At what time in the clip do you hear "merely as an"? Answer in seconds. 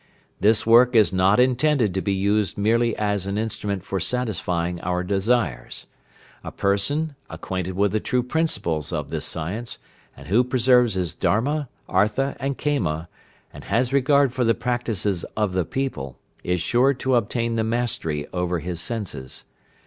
2.57-3.37